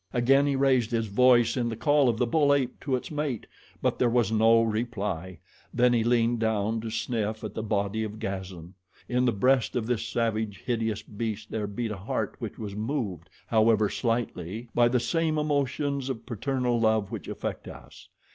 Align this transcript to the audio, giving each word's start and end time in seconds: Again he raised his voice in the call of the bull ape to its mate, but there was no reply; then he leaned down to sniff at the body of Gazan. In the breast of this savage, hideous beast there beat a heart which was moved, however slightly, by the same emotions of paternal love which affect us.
Again 0.13 0.47
he 0.47 0.55
raised 0.55 0.89
his 0.89 1.05
voice 1.05 1.55
in 1.55 1.69
the 1.69 1.75
call 1.75 2.09
of 2.09 2.17
the 2.17 2.25
bull 2.25 2.55
ape 2.55 2.79
to 2.79 2.95
its 2.95 3.11
mate, 3.11 3.45
but 3.83 3.99
there 3.99 4.09
was 4.09 4.31
no 4.31 4.63
reply; 4.63 5.37
then 5.71 5.93
he 5.93 6.03
leaned 6.03 6.39
down 6.39 6.81
to 6.81 6.89
sniff 6.89 7.43
at 7.43 7.53
the 7.53 7.61
body 7.61 8.03
of 8.03 8.17
Gazan. 8.17 8.73
In 9.07 9.25
the 9.25 9.31
breast 9.31 9.75
of 9.75 9.85
this 9.85 10.07
savage, 10.07 10.63
hideous 10.65 11.03
beast 11.03 11.51
there 11.51 11.67
beat 11.67 11.91
a 11.91 11.97
heart 11.97 12.35
which 12.39 12.57
was 12.57 12.75
moved, 12.75 13.29
however 13.45 13.89
slightly, 13.91 14.69
by 14.73 14.87
the 14.87 14.99
same 14.99 15.37
emotions 15.37 16.09
of 16.09 16.25
paternal 16.25 16.79
love 16.79 17.11
which 17.11 17.27
affect 17.27 17.67
us. 17.67 18.09